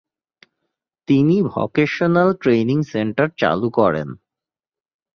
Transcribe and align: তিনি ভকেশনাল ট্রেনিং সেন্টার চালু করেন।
তিনি 1.07 1.35
ভকেশনাল 1.47 2.29
ট্রেনিং 2.33 2.79
সেন্টার 2.83 3.27
চালু 3.37 3.67
করেন। 3.69 4.09